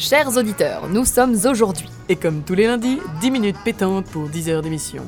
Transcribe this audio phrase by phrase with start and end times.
[0.00, 1.86] Chers auditeurs, nous sommes aujourd'hui.
[2.08, 5.02] Et comme tous les lundis, 10 minutes pétantes pour 10 heures d'émission.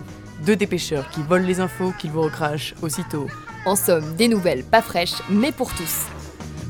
[0.45, 3.27] Deux dépêcheurs qui volent les infos qu'ils vous recrachent aussitôt.
[3.65, 6.09] En somme, des nouvelles pas fraîches, mais pour tous.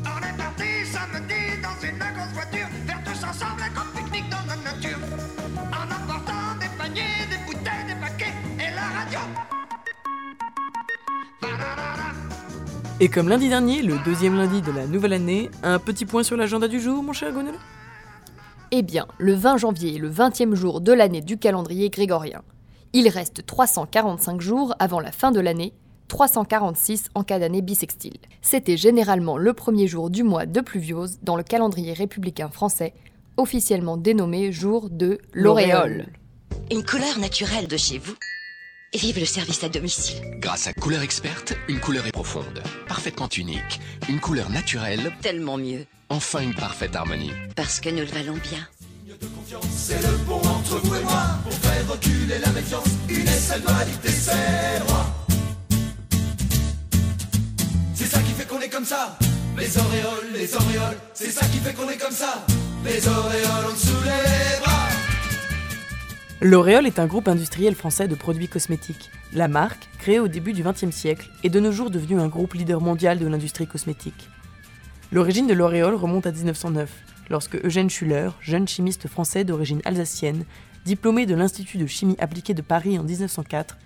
[0.04, 1.34] On est parti samedi
[1.64, 4.98] dans une grosse voiture Faire tous ensemble un grand pique-nique dans la nature
[5.72, 9.18] En emportant des paniers, des bouteilles, des paquets Et la radio
[13.00, 16.36] Et comme lundi dernier, le deuxième lundi de la nouvelle année, un petit point sur
[16.36, 17.58] l'agenda du jour, mon cher Gonolo
[18.74, 22.40] Eh bien, le 20 janvier est le 20e jour de l'année du calendrier grégorien.
[22.94, 25.74] Il reste 345 jours avant la fin de l'année,
[26.08, 28.16] 346 en cas d'année bissextile.
[28.40, 32.94] C'était généralement le premier jour du mois de pluviose dans le calendrier républicain français,
[33.36, 36.06] officiellement dénommé jour de l'auréole.
[36.70, 38.14] Une couleur naturelle de chez vous.
[38.94, 40.20] Et vive le service à domicile.
[40.38, 45.86] Grâce à Couleur Experte, une couleur est profonde, parfaitement unique, une couleur naturelle, Tellement mieux.
[46.10, 47.32] enfin une parfaite harmonie.
[47.56, 48.68] Parce que nous le valons bien.
[57.94, 59.16] C'est ça qui fait qu'on est comme ça.
[59.58, 62.44] Les auréoles, les auréoles, c'est ça qui fait qu'on est comme ça.
[62.84, 64.88] Les auréoles en dessous les bras.
[66.44, 69.12] L'Oréal est un groupe industriel français de produits cosmétiques.
[69.32, 72.54] La marque, créée au début du XXe siècle, est de nos jours devenue un groupe
[72.54, 74.28] leader mondial de l'industrie cosmétique.
[75.12, 76.90] L'origine de L'Oréal remonte à 1909,
[77.30, 80.44] lorsque Eugène Schuller, jeune chimiste français d'origine alsacienne,
[80.84, 83.78] diplômé de l'Institut de chimie appliquée de Paris en 1904,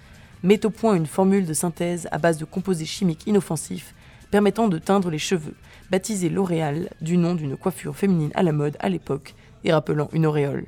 [0.42, 3.94] met au point une formule de synthèse à base de composés chimiques inoffensifs
[4.30, 5.54] permettant de teindre les cheveux,
[5.90, 10.24] baptisée L'Oréal du nom d'une coiffure féminine à la mode à l'époque et rappelant une
[10.24, 10.64] auréole.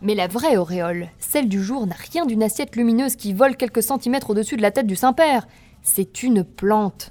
[0.00, 3.82] Mais la vraie auréole, celle du jour, n'a rien d'une assiette lumineuse qui vole quelques
[3.82, 5.48] centimètres au-dessus de la tête du Saint-Père.
[5.82, 7.10] C'est une plante.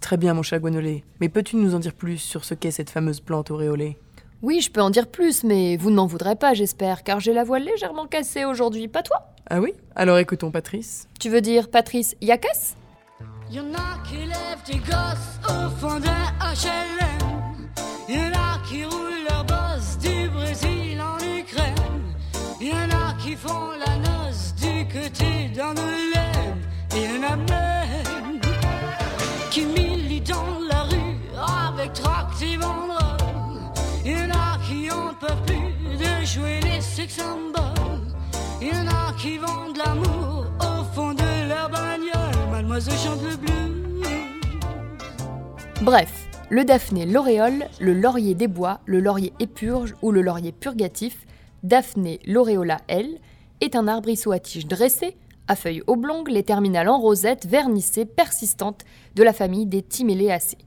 [0.00, 2.90] Très bien mon chat Guanolé, mais peux-tu nous en dire plus sur ce qu'est cette
[2.90, 3.96] fameuse plante auréolée?
[4.42, 7.32] Oui, je peux en dire plus, mais vous ne m'en voudrez pas, j'espère, car j'ai
[7.32, 9.32] la voix légèrement cassée aujourd'hui, pas toi?
[9.48, 9.72] Ah oui?
[9.94, 11.08] Alors écoutons Patrice.
[11.20, 12.74] Tu veux dire Patrice Yakas
[13.50, 17.68] Y'en a qui lèvent des gosses au fond d'un HLM.
[18.08, 21.15] Y'en a qui roulent leur boss du Brésil en.
[22.66, 26.58] Y'en a qui font la noce du côté d'Angoulême.
[26.96, 28.40] Et y'en a même
[29.52, 31.16] qui militent dans la rue
[31.70, 33.70] avec tract et banderoles.
[34.04, 38.10] Y'en a qui en peuvent plus de jouer les sex symboles.
[38.60, 42.50] Y'en a qui vendent l'amour au fond de leur bagnole.
[42.50, 44.08] Mademoiselle chante le blues.
[45.82, 51.25] Bref, le daphné l'auréole, le laurier des bois, le laurier épurge ou le laurier purgatif,
[51.62, 53.18] Daphné l'auréola L,
[53.60, 55.16] est un arbrisseau à tiges dressées,
[55.48, 58.84] à feuilles oblongues, les terminales en rosette, vernissées, persistantes,
[59.14, 60.58] de la famille des Timéléacées.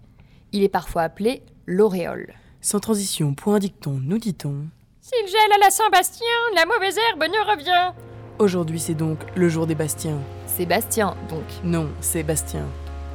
[0.52, 2.34] Il est parfois appelé l'auréole.
[2.62, 4.66] Sans transition, point dicton, nous dit-on.
[5.02, 7.94] S'il gèle à la Saint-Bastien, la mauvaise herbe ne revient.
[8.40, 10.20] Aujourd'hui c'est donc le jour des Bastiens.
[10.48, 11.44] Sébastien, donc.
[11.64, 12.66] Non, c'est Bastien.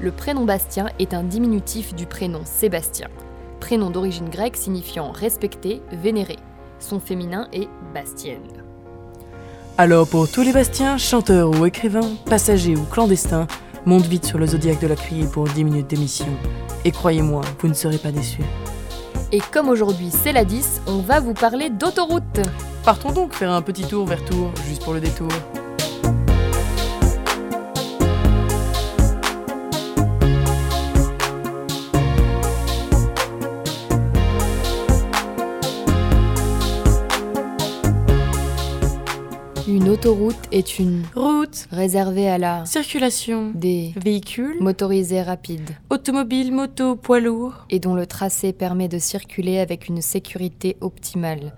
[0.01, 3.09] Le prénom Bastien est un diminutif du prénom Sébastien,
[3.61, 6.37] prénom d'origine grecque signifiant respecté, vénéré.
[6.87, 8.43] Son féminin est Bastienne.
[9.79, 13.47] Alors pour tous les Bastiens, chanteurs ou écrivains, passagers ou clandestins,
[13.87, 16.27] monte vite sur le zodiaque de la criée pour 10 minutes d'émission.
[16.85, 18.45] Et croyez-moi, vous ne serez pas déçus.
[19.33, 22.41] Et comme aujourd'hui c'est la 10, on va vous parler d'autoroute.
[22.85, 25.29] Partons donc faire un petit tour vers Tours, juste pour le détour.
[40.05, 46.95] Une autoroute est une Route, réservée à la circulation, des véhicules, motorisés rapides automobiles, motos,
[46.95, 47.65] poids lourds.
[47.71, 51.55] et dont le tracé permet de circuler avec une sécurité optimale.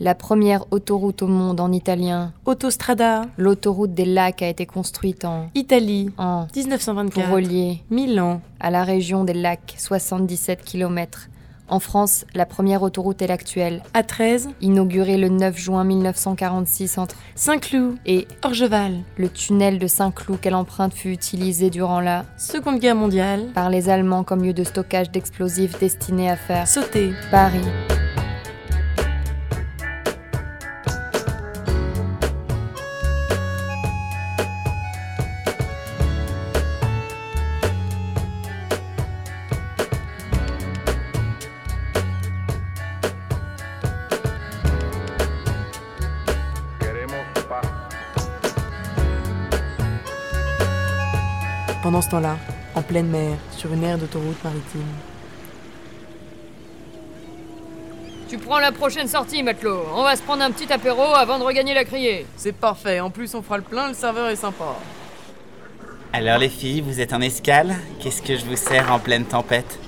[0.00, 5.48] La première autoroute au monde en italien, Autostrada, l'autoroute des lacs a été construite en,
[5.54, 7.30] Italie, en pour 1924.
[7.32, 11.28] relier Milan, à la région des lacs, 77 km.
[11.68, 17.96] En France, la première autoroute est l'actuelle, A13, inaugurée le 9 juin 1946 entre Saint-Cloud,
[18.06, 19.00] et Orgeval.
[19.16, 23.88] le tunnel de Saint-Cloud qu'elle emprunte fut utilisé durant la Seconde Guerre mondiale, par les
[23.88, 27.95] Allemands comme lieu de stockage d'explosifs destinés à faire sauter, Paris.
[51.96, 52.36] Pendant ce temps-là,
[52.74, 54.84] en pleine mer, sur une aire d'autoroute maritime.
[58.28, 59.82] Tu prends la prochaine sortie, matelot.
[59.94, 62.26] On va se prendre un petit apéro avant de regagner la criée.
[62.36, 64.76] C'est parfait, en plus on fera le plein, le serveur est sympa.
[66.12, 69.78] Alors les filles, vous êtes en escale Qu'est-ce que je vous sers en pleine tempête?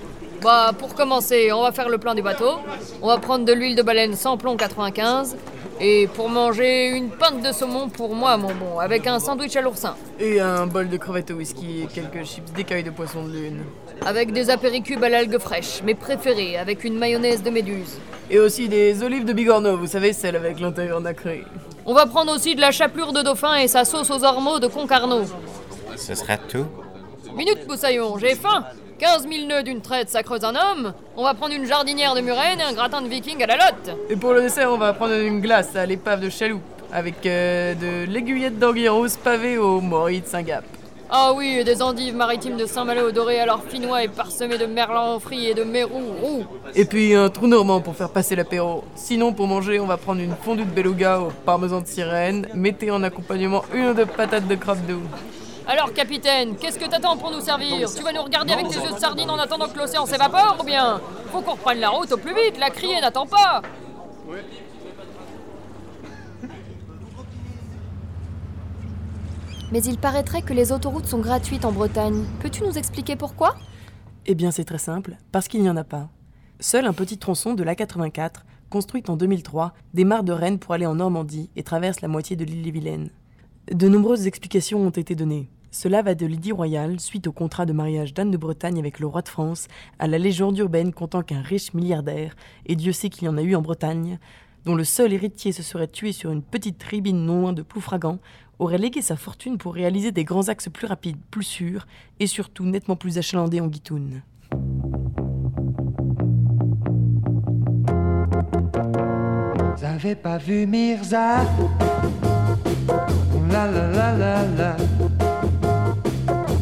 [0.42, 2.58] Bah, pour commencer, on va faire le plein du bateau.
[3.02, 5.36] On va prendre de l'huile de baleine sans plomb 95.
[5.80, 9.60] Et pour manger, une pinte de saumon pour moi, mon bon, avec un sandwich à
[9.60, 9.96] l'oursin.
[10.18, 13.64] Et un bol de crevettes au whisky et quelques chips d'écailles de poisson de lune.
[14.04, 17.98] Avec des apéricubes à l'algue fraîche, mes préférés, avec une mayonnaise de méduse.
[18.30, 21.44] Et aussi des olives de bigorneau, vous savez, celles avec l'intérieur nacré.
[21.86, 24.66] On va prendre aussi de la chapelure de dauphin et sa sauce aux ormeaux de
[24.66, 25.22] Concarneau.
[25.96, 26.66] Ce sera tout
[27.34, 28.64] Minute, Moussaillon, j'ai faim
[28.98, 30.92] 15 000 nœuds d'une traite, ça creuse un homme.
[31.16, 33.96] On va prendre une jardinière de murène et un gratin de viking à la lotte.
[34.10, 36.62] Et pour le dessert, on va prendre une glace à l'épave de chaloupe,
[36.92, 40.64] avec euh, de l'aiguillette d'anguille rose pavée au mori de Saint-Gap.
[41.10, 44.66] Ah oui, et des endives maritimes de Saint-Malo dorées à l'or finois et parsemées de
[44.66, 46.44] merlan frit et de mérou roux.
[46.74, 48.82] Et puis un trou normand pour faire passer l'apéro.
[48.96, 52.90] Sinon, pour manger, on va prendre une fondue de beluga au parmesan de sirène, mettez
[52.90, 55.00] en accompagnement une ou deux patates de crabe d'eau.
[55.70, 58.90] Alors, capitaine, qu'est-ce que t'attends pour nous servir Tu vas nous regarder avec tes yeux
[58.90, 60.98] de sardine en attendant que l'océan s'évapore ou bien
[61.30, 63.60] Faut qu'on reprenne la route au plus vite, la criée n'attend pas
[69.70, 72.24] Mais il paraîtrait que les autoroutes sont gratuites en Bretagne.
[72.40, 73.54] Peux-tu nous expliquer pourquoi?
[74.24, 76.08] Eh bien, c'est très simple, parce qu'il n'y en a pas.
[76.60, 78.36] Seul un petit tronçon de l'A84,
[78.70, 82.46] construite en 2003, démarre de Rennes pour aller en Normandie et traverse la moitié de
[82.46, 83.10] l'île-et-Vilaine.
[83.70, 85.50] De nombreuses explications ont été données.
[85.70, 89.06] Cela va de l'Idylle royale, suite au contrat de mariage d'Anne de Bretagne avec le
[89.06, 89.68] roi de France,
[89.98, 92.34] à la légende urbaine comptant qu'un riche milliardaire,
[92.64, 94.18] et Dieu sait qu'il y en a eu en Bretagne,
[94.64, 98.18] dont le seul héritier se serait tué sur une petite tribune non loin de Ploufragan,
[98.58, 101.86] aurait légué sa fortune pour réaliser des grands axes plus rapides, plus sûrs,
[102.18, 104.22] et surtout nettement plus achalandés en guitoune.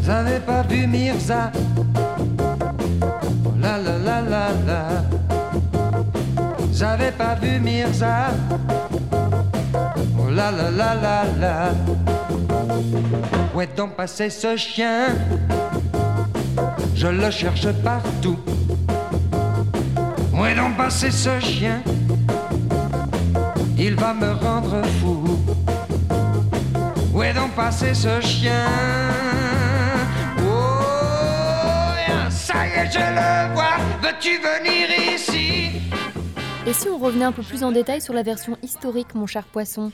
[0.06, 1.50] Vous avez pas vu Mirza.
[3.60, 4.82] La la la la la
[6.72, 8.28] J'avais pas vu Mirza.
[10.16, 11.70] Oh la la la la la
[13.52, 15.08] Où est donc passé ce chien?
[16.94, 18.38] Je le cherche partout.
[20.32, 21.82] Où est donc passé ce chien?
[23.76, 25.24] Il va me rendre fou.
[27.12, 29.45] Où est donc passé ce chien?
[32.90, 33.76] Je le vois.
[34.02, 35.80] Veux-tu venir ici?
[36.66, 39.44] Et si on revenait un peu plus en détail sur la version historique, mon cher
[39.44, 39.92] poisson?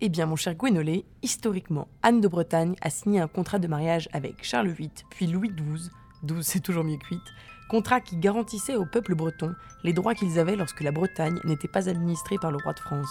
[0.00, 4.08] Eh bien, mon cher Gwénolé, historiquement, Anne de Bretagne a signé un contrat de mariage
[4.12, 5.90] avec Charles VIII, puis Louis XII,
[6.22, 7.20] 12 c'est toujours mieux que 8,
[7.68, 9.54] contrat qui garantissait au peuple breton
[9.84, 13.10] les droits qu'ils avaient lorsque la Bretagne n'était pas administrée par le roi de France.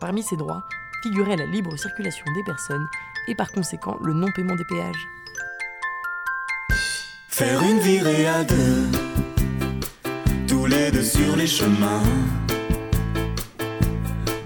[0.00, 0.64] Parmi ces droits
[1.02, 2.86] figurait la libre circulation des personnes
[3.28, 5.06] et par conséquent le non-paiement des péages.
[7.38, 8.88] Faire une virée à deux,
[10.48, 12.02] tous les deux sur les chemins.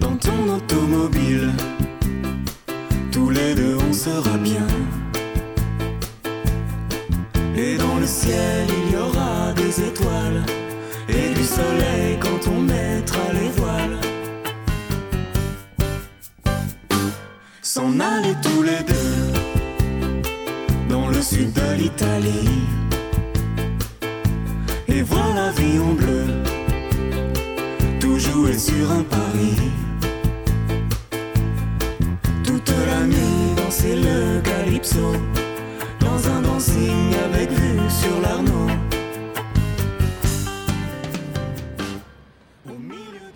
[0.01, 1.53] Dans ton automobile,
[3.13, 4.67] tous les deux on sera bien.
[7.57, 10.43] Et dans le ciel, il y aura des étoiles
[11.09, 14.01] et du soleil quand on mettra les voiles.
[17.63, 19.41] S'en aller tous les deux
[20.89, 22.60] dans le sud de l'Italie
[34.81, 35.13] calypso
[36.01, 38.69] dans un dancing avec vue sur l'Arnaud.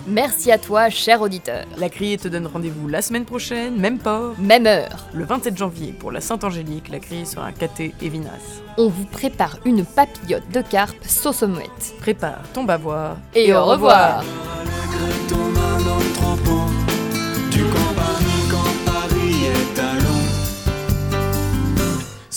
[0.07, 1.65] Merci à toi, cher auditeur.
[1.79, 5.07] La criée te donne rendez-vous la semaine prochaine, même port, Même heure.
[5.13, 6.89] le 27 janvier pour la Sainte-Angélique.
[6.91, 8.63] La criée sera caté et vinasse.
[8.77, 11.95] On vous prépare une papillote de carpe sauce omelette.
[12.01, 14.23] Prépare ton bavoir Et, au revoir.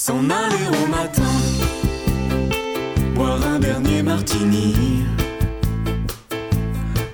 [0.08, 1.36] s'en aller au matin,
[3.14, 4.74] boire un dernier martini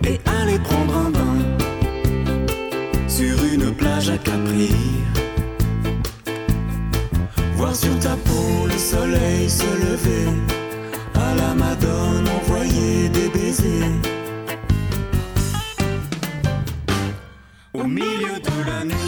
[0.06, 1.38] et aller prendre un bain
[3.08, 4.76] sur une plage à Capri.
[7.56, 10.30] Voir sur ta peau le soleil se lever,
[11.16, 13.98] à la Madone envoyer des baisers.
[17.74, 19.03] Au milieu de la nuit.